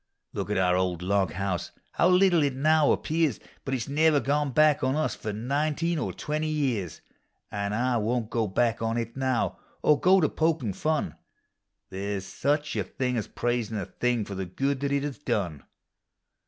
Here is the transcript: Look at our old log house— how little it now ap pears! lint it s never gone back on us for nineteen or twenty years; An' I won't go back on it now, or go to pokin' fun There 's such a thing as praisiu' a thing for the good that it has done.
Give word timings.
Look 0.33 0.49
at 0.49 0.57
our 0.57 0.75
old 0.75 1.03
log 1.03 1.33
house— 1.33 1.69
how 1.91 2.07
little 2.09 2.41
it 2.41 2.55
now 2.55 2.91
ap 2.91 3.03
pears! 3.03 3.39
lint 3.67 3.75
it 3.75 3.83
s 3.83 3.87
never 3.87 4.19
gone 4.19 4.49
back 4.49 4.83
on 4.83 4.95
us 4.95 5.13
for 5.13 5.31
nineteen 5.31 5.99
or 5.99 6.11
twenty 6.11 6.47
years; 6.47 7.01
An' 7.51 7.71
I 7.73 7.97
won't 7.97 8.31
go 8.31 8.47
back 8.47 8.81
on 8.81 8.97
it 8.97 9.15
now, 9.15 9.59
or 9.83 9.99
go 9.99 10.19
to 10.19 10.27
pokin' 10.27 10.73
fun 10.73 11.17
There 11.91 12.19
's 12.19 12.25
such 12.25 12.75
a 12.75 12.83
thing 12.83 13.15
as 13.15 13.27
praisiu' 13.27 13.79
a 13.79 13.85
thing 13.85 14.25
for 14.25 14.33
the 14.33 14.47
good 14.47 14.79
that 14.79 14.91
it 14.91 15.03
has 15.03 15.19
done. 15.19 15.65